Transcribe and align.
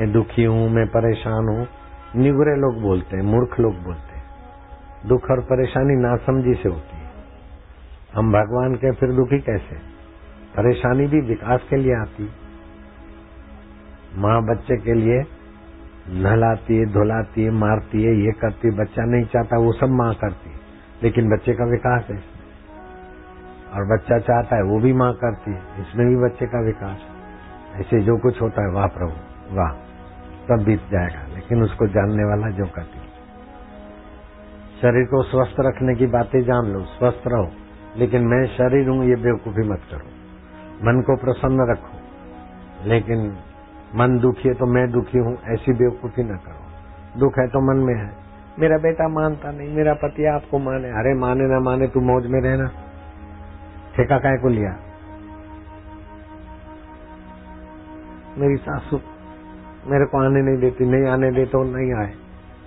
मैं 0.00 0.12
दुखी 0.12 0.44
हूँ, 0.44 0.70
मैं 0.70 0.86
परेशान 0.86 1.48
हूँ। 1.48 1.68
निगुरे 2.16 2.56
लोग 2.56 2.82
बोलते 2.82 3.16
हैं, 3.16 3.24
मूर्ख 3.24 3.60
लोग 3.60 3.82
बोलते 3.82 4.16
हैं। 4.16 4.24
दुख 5.06 5.30
और 5.30 5.40
परेशानी 5.40 5.94
नासमझी 5.94 6.54
से 6.54 6.68
होती 6.68 6.96
है। 6.96 7.10
हम 8.14 8.32
भगवान 8.32 8.74
के 8.74 8.90
फिर 8.90 9.12
दुखी 9.12 9.38
कैसे? 9.38 9.76
परेशानी 10.56 11.06
भी 11.06 11.20
विकास 11.20 11.60
के 11.70 11.76
लिए 11.76 11.94
आती 11.94 12.30
माँ 14.16 14.42
बच्चे 14.42 14.76
के 14.76 14.94
लिए 14.94 15.24
नहलाती 16.08 16.76
है, 16.76 16.86
धुलाती 16.86 17.42
है, 17.42 17.50
मारती 17.50 18.02
है, 18.02 18.16
ये 18.16 18.32
करती 18.32 18.68
है, 18.68 18.74
बच्चा 18.74 19.04
नहीं 19.04 19.24
चाहता, 19.24 19.58
वो 19.58 19.72
सब 19.72 19.88
माँ 19.88 20.14
करती 20.14 20.50
है। 20.50 20.56
लेकिन 21.02 21.30
बच्चे 21.30 21.52
का 21.52 21.64
विकास 21.64 22.06
है 22.10 22.24
और 23.74 23.98
बच्चा 23.98 24.18
चाहता 24.18 24.56
है, 24.56 24.62
वो 24.62 24.80
भी 24.80 24.92
माँ 24.92 25.12
करती 25.12 25.50
है। 25.50 25.58
इसमें 25.58 26.08
भी 26.08 26.16
बच्चे 26.16 26.46
का 26.46 26.60
विकास 26.60 26.98
ऐसे 27.80 28.00
जो 28.00 28.18
कुछ 28.18 28.42
होता 28.42 28.62
है, 28.62 28.70
वाह 28.72 28.86
प्रभु। 28.86 29.31
वाह 29.52 29.72
सब 30.48 30.64
बीत 30.64 30.80
जाएगा, 30.90 31.34
लेकिन 31.34 31.62
उसको 31.62 31.86
जानने 31.86 32.24
वाला 32.24 32.50
जो 32.50 32.66
करती 32.66 32.98
शरीर 34.82 35.04
को 35.04 35.22
स्वस्थ 35.22 35.56
रखने 35.60 35.94
की 35.94 36.06
बातें 36.06 36.42
जान 36.42 36.64
लो, 36.66 36.80
स्वस्थ 36.80 37.22
रहो, 37.26 37.50
लेकिन 37.96 38.22
मैं 38.22 38.46
शरीर 38.46 38.88
हूँ, 38.88 39.04
ये 39.04 39.16
बेवकूफ़ी 39.16 39.68
मत 39.68 39.80
करो। 39.90 40.06
मन 40.84 41.00
को 41.00 41.16
प्रसन्न 41.16 41.70
रखो, 41.70 41.98
लेकिन 42.88 43.36
मन 43.96 44.18
दुखी 44.18 44.48
है 44.48 44.54
तो 44.54 44.66
मैं 44.66 44.90
दुखी 44.90 45.18
हूँ, 45.18 45.38
ऐसी 45.48 45.72
बेवकूफ़ी 45.72 46.22
न 46.22 46.36
करो। 46.36 47.20
दुख 47.20 47.38
है 47.38 47.46
तो 47.46 47.60
मन 47.60 47.86
में 47.86 47.94
है। 47.94 48.10
मेरा 48.58 48.78
बेटा 48.78 49.08
मानता 49.08 49.50
नहीं, 49.50 49.68
मेरा 49.68 49.94
पति 49.94 50.24
आपको 50.24 50.58
माने। 50.58 50.88
अरे, 50.88 51.14
माने 51.14 51.44
ना 51.44 51.60
माने, 51.60 51.86
तू 51.86 52.00
मौज 52.00 52.26
में 52.26 52.40
रहना। 52.40 52.70
ठेका 53.96 54.18
काय 54.18 54.36
को 54.36 54.48
लिया? 54.48 54.76
मेरी 58.38 58.56
सासू 58.56 59.00
मेरे 59.82 60.06
को 60.06 60.18
आने 60.18 60.40
नहीं 60.42 60.58
देती, 60.60 60.84
नहीं 60.86 61.06
आने 61.06 61.30
दे 61.30 61.44
तो 61.46 61.62
नहीं 61.66 61.92
आए, 61.94 62.12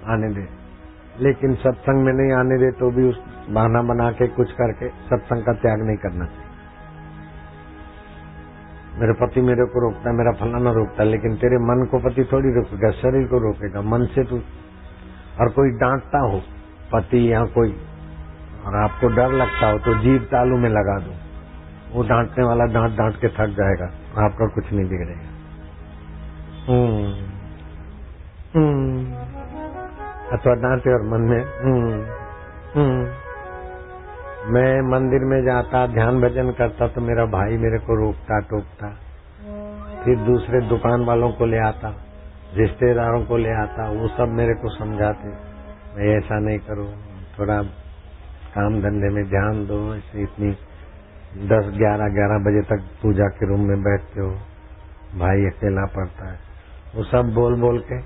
आने 0.05 0.29
दे। 0.33 0.47
लेकिन 1.19 1.53
सत्संग 1.55 2.03
में 2.05 2.11
नहीं 2.13 2.31
आने 2.33 2.57
दे 2.57 2.71
तो 2.71 2.89
भी 2.91 3.03
उस 3.09 3.19
बहाना 3.49 3.81
बना 3.83 4.09
के, 4.11 4.27
कुछ 4.29 4.51
करके 4.51 4.89
सत्संग 5.05 5.43
का 5.43 5.53
त्याग 5.53 5.81
नहीं 5.81 5.97
करना। 5.97 6.25
चाहिए 6.25 6.43
मेरे 8.99 9.13
पति 9.13 9.41
मेरे 9.41 9.65
को 9.65 9.81
रोकता 9.81 10.09
है, 10.09 10.15
मेरा 10.15 10.31
फलाना 10.31 10.71
रोकता 10.71 11.03
है, 11.03 11.09
लेकिन 11.09 11.35
तेरे 11.35 11.57
मन 11.61 11.85
को 11.91 11.99
पति 11.99 12.23
थोड़ी 12.23 12.53
रोकेगा, 12.53 12.91
शरीर 12.91 13.27
को 13.27 13.39
रोकेगा, 13.39 13.81
मन 13.81 14.05
से 14.05 14.23
तू 14.23 14.39
और 15.41 15.49
कोई 15.49 15.71
डांटता 15.77 16.19
हो, 16.19 16.41
पति 16.93 17.21
या 17.33 17.43
कोई, 17.55 17.71
और 18.65 18.75
आपको 18.75 19.07
डर 19.15 19.33
लगता 19.33 19.71
हो 19.71 19.77
तो 19.79 19.97
जीव 19.99 20.27
तालू 20.31 20.57
में 20.57 20.69
लगा 20.69 20.97
दो। 20.99 21.13
वो 21.91 22.03
डांटने 22.03 22.45
वाला 22.45 22.65
डांट 22.73 22.97
डांट 22.97 23.15
के 23.15 23.27
थक 23.29 23.55
जाएगा, 23.57 23.85
आपका 24.25 24.47
कुछ 24.47 24.71
नहीं 24.73 24.89
बिगड़ेगा। 24.89 25.34
हम्म। 26.69 27.25
हम्म। 28.55 29.05
अथवा 30.31 30.53
डांटे 30.53 30.93
और 30.93 31.01
मन 31.01 31.21
में 31.21 31.41
हम्म। 32.75 33.05
मैं 34.53 34.91
मंदिर 34.91 35.19
में 35.19 35.43
जाता, 35.45 35.87
ध्यान 35.87 36.21
भजन 36.21 36.51
करता 36.51 36.87
तो 36.87 37.01
मेरा 37.01 37.25
भाई 37.25 37.57
मेरे 37.57 37.77
को 37.79 38.05
रोकता, 38.05 38.39
टोकता। 38.39 38.87
फिर 40.03 40.17
दूसरे 40.17 40.61
दुकान 40.61 41.05
वालों 41.05 41.31
को 41.31 41.45
ले 41.45 41.57
आता, 41.57 41.95
रिश्तेदारों 42.53 43.25
को 43.25 43.37
ले 43.37 43.51
आता, 43.51 43.89
वो 43.89 44.07
सब 44.07 44.27
मेरे 44.29 44.53
को 44.53 44.69
समझाते, 44.69 45.27
मैं 45.95 46.17
ऐसा 46.17 46.39
नहीं 46.39 46.59
करो, 46.59 46.85
थोड़ा 47.39 47.63
काम 48.55 48.81
धंधे 48.81 49.09
में 49.09 49.29
ध्यान 49.29 49.65
दो, 49.65 49.95
ऐसे 49.95 50.23
इतनी 50.23 50.51
दस, 51.47 51.77
ग्यारह 51.77 52.07
ग्यारह 52.07 52.37
बजे 52.37 52.61
तक 52.61 53.01
पूजा 53.01 53.25
के 53.25 53.47
रूम 53.47 53.59
में 53.59 53.83
बैठते 53.83 54.21
हो, 54.21 54.31
भाई 55.19 55.45
अकेला 55.45 55.85
पड़ता 55.85 56.31
है। 56.31 56.54
वो 56.95 57.03
सब 57.03 57.33
बोल 57.33 57.59
बोल 57.61 57.79
के। 57.79 57.99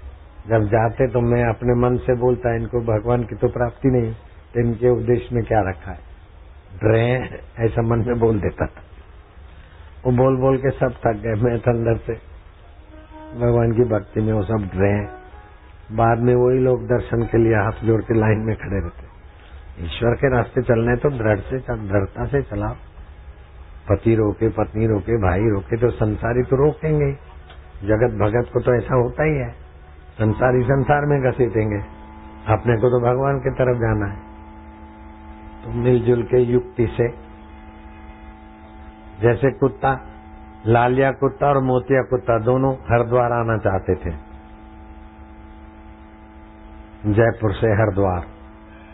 जब 0.50 0.64
जाते 0.66 1.08
तो 1.08 1.22
मैं 1.22 1.44
अपने 1.50 1.74
मन 1.76 1.98
से 1.98 2.14
बोलता, 2.16 2.56
इनको 2.56 2.80
भगवान 2.82 3.24
की 3.24 3.36
तो 3.36 3.48
प्राप्ति 3.48 3.90
नहीं 3.90 4.14
तो 4.54 4.60
इनके 4.60 4.90
उपदेश 4.90 5.30
में 5.34 5.44
क्या 5.44 5.60
रखा 5.60 5.92
है? 5.92 6.00
ड्रे, 6.76 7.04
ऐसा 7.66 7.82
मन 7.82 8.00
में 8.08 8.20
बोल 8.20 8.40
देता 8.40 8.66
था। 8.66 8.82
वो 10.06 10.12
बोल 10.12 10.38
बोल 10.38 10.58
के 10.58 10.70
सब 10.70 10.94
थक 10.94 11.22
गए, 11.24 11.34
मैं 11.42 11.54
अंदर 11.54 11.98
से। 11.98 12.14
भगवान 13.40 13.72
की 13.72 13.84
भक्ति 13.90 14.22
में 14.22 14.34
वो 14.34 14.44
सब 14.44 14.70
ड्रे। 14.76 14.94
बाद 15.96 16.20
में 16.20 16.34
वही 16.36 16.60
लोग 16.60 16.88
दर्शन 16.88 17.24
के 17.24 17.38
लिए 17.38 17.56
हाथ 17.56 17.86
जोड़ 17.86 18.02
के 18.02 18.14
लाइन 18.14 18.40
में 18.40 18.56
खड़े 18.56 18.80
रहते। 18.80 19.86
ईश्वर 19.86 20.16
के 20.16 20.36
रास्ते 20.36 20.62
चलने 20.62 20.96
तो 20.96 21.10
दृढ़ 21.10 21.40
से 21.40 21.60
दृढ़ता 21.60 22.26
से 22.26 22.42
चलाओ। 22.42 22.76
पति 23.90 24.16
रोके, 24.16 24.50
पत्नी 24.50 24.88
रोके, 24.88 25.18
भाई 25.18 25.40
रोके 25.40 25.78
तो 25.78 25.90
संसारी 25.90 26.44
तो 26.44 26.56
रोकेंगे 26.56 27.29
जगत 27.84 28.14
भगत 28.14 28.54
को 28.54 28.60
तो 28.60 28.76
ऐसा 28.76 28.96
होता 28.96 29.24
ही 29.24 29.36
है। 29.36 29.50
संसारी 30.18 30.64
संसार 30.64 31.06
में 31.06 31.32
घसीटेंगे। 31.32 31.78
अपने 32.54 32.78
को 32.78 32.90
तो 32.90 33.00
भगवान 33.00 33.40
की 33.40 33.50
तरफ़ 33.50 33.78
जाना 33.78 34.06
है। 34.06 34.20
तो 35.64 35.72
मिलजुल 35.72 36.24
के 36.24 36.38
युक्ति 36.38 36.88
से, 36.88 37.10
जैसे 39.22 39.52
कुत्ता, 39.52 40.00
लालिया 40.68 41.12
कुत्ता 41.12 41.48
और 41.48 41.64
मोतिया 41.64 42.02
कुत्ता 42.02 42.40
दोनों 42.40 42.74
हरिद्वार 42.74 43.32
आना 43.32 43.58
चाहते 43.58 43.96
थे। 43.96 44.12
जयपुर 47.14 47.54
से 47.54 47.68
हरिद्वार, 47.68 48.26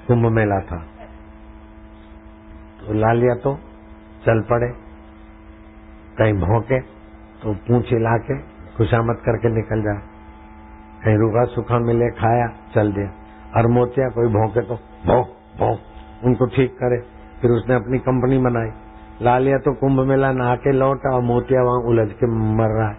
कुंभ 0.07 0.25
मेला 0.25 0.59
था। 0.59 0.77
तो 2.79 2.93
लालिया 2.93 3.35
तो 3.35 3.55
चल 4.25 4.41
पड़े, 4.41 4.71
कहीं 6.17 6.33
भौंके 6.33 6.79
तो 7.41 7.53
पूछ 7.53 7.93
हिला 7.93 8.17
के 8.17 8.54
खुशामत 8.77 9.21
करके 9.25 9.49
निकल 9.49 9.81
जा। 9.81 9.93
कहीं 11.03 11.17
रूखा 11.17 11.45
सूखा 11.45 11.79
मिले, 11.79 12.09
खाया, 12.09 12.47
चल 12.47 12.91
दिया। 12.91 13.11
और 13.57 13.67
मोतिया 13.67 14.09
कोई 14.09 14.27
भोंके 14.27 14.61
तो 14.61 14.75
भौंक 15.05 15.27
भौंक 15.59 15.79
उनको 16.23 16.45
ठीक 16.45 16.71
करे। 16.71 16.97
फिर 17.41 17.51
उसने 17.51 17.75
अपनी 17.75 17.97
कंपनी 17.99 18.37
बनाई। 18.37 18.69
लालिया 19.21 19.57
तो 19.57 19.73
कुंभ 19.73 19.99
मेला 19.99 20.31
नहा 20.31 20.55
के 20.55 20.71
लौटा 20.71 21.15
और 21.15 21.21
मोतिया 21.21 21.61
वहाँ 21.61 21.81
उलझ 21.81 22.11
के 22.11 22.27
मर 22.27 22.67
रहा 22.67 22.89
है। 22.89 22.97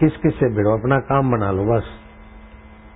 किस 0.00 0.16
किस 0.16 0.34
से 0.34 0.54
भिड़ो? 0.56 0.78
अपना 0.78 0.98
काम 0.98 1.30
बना 1.30 1.50
लो, 1.50 1.64
बस। 1.64 2.01